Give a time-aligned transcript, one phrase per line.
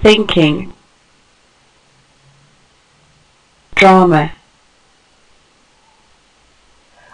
[0.01, 0.73] Thinking.
[3.75, 4.31] Drama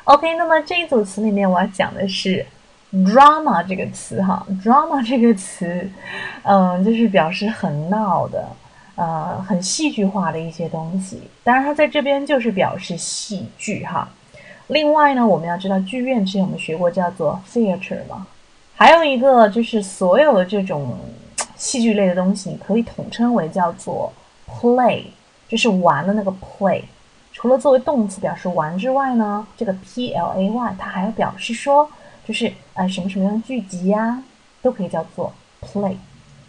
[0.06, 2.46] OK，那么这一组词里面，我要讲的是
[2.94, 4.46] drama 这个词哈。
[4.64, 5.90] drama 这个词，
[6.44, 8.48] 嗯，就是表示很闹的，
[8.94, 11.20] 呃，很戏剧化的一些东西。
[11.44, 14.08] 当然，它在这边就是表示戏剧哈。
[14.68, 18.28] 另外呢，我们要知道剧院之前我们学过叫做 theater 嘛。
[18.76, 21.00] 还有一个就是所有的这种
[21.56, 24.14] 戏剧类的东西，你可以统称为叫做
[24.48, 25.06] play，
[25.50, 26.84] 就是玩的那个 play。
[27.38, 31.88] 除了作为动词表示玩之外呢，这个 P L A Y 它还要表示说，
[32.26, 34.24] 就是呃什么什么样的剧集呀，
[34.62, 35.98] 都可以叫做 play。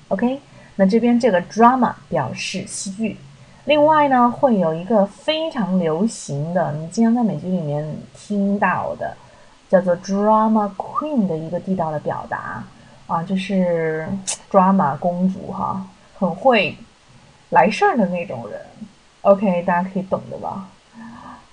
[0.09, 0.41] OK，
[0.77, 3.17] 那这边这个 drama 表示戏剧。
[3.65, 9.17] 另外呢，会有一个非常流行的，你经常在美剧里面听到的，
[9.69, 12.63] 叫做 drama queen 的一个地道的表达
[13.09, 14.09] 啊，就是
[14.49, 15.85] drama 公主哈，
[16.17, 16.79] 很会
[17.51, 18.61] 来事儿的那种人。
[19.23, 20.69] OK，大家可以懂的吧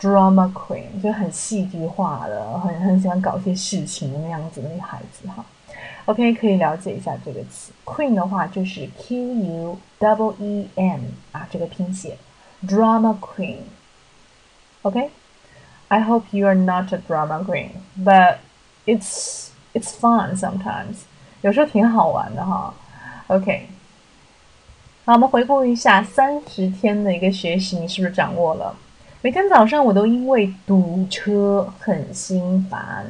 [0.02, 5.44] ？Drama queen 就很戏剧化的，很很喜欢搞一些事情的那样子的女孩子哈。
[6.06, 7.72] OK，可以了解一下这个词。
[7.84, 11.00] Queen 的话就是 Q U W E N
[11.32, 12.16] 啊，这个拼写。
[12.66, 18.36] Drama queen。OK，I hope you are not a drama queen，but
[18.86, 21.02] it's it's fun sometimes，
[21.42, 22.72] 有时候挺好玩的哈。
[23.26, 23.68] OK，
[25.04, 28.74] 好，我们回顾一下三十天的一个学习，你是不是掌握了？
[29.23, 33.05] 每天早上我都因为堵车很心烦，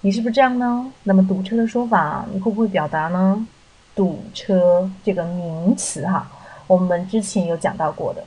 [0.00, 0.92] 你是不是这样呢？
[1.04, 3.46] 那么堵车的说法你会不会表达呢？
[3.94, 6.28] 堵车这个名词哈，
[6.66, 8.24] 我们之前有讲到过的。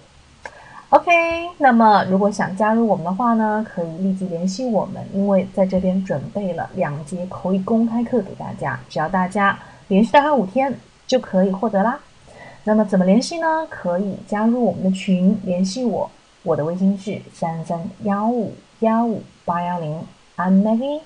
[0.91, 1.11] OK，
[1.57, 9.59] 那么如果想加入我们的话呢，可以立即联系我们，因为在这边准备了两节口语公开课给大家，只要大家
[9.89, 10.73] 连续大概五天
[11.05, 11.99] 就可以获得啦。
[12.63, 13.67] 那么怎么联系呢？
[13.69, 16.09] 可以加入我们的群，联系我。
[16.45, 19.99] 我的微信是三三幺五幺五八幺零
[20.37, 21.01] ，I'm Maggie。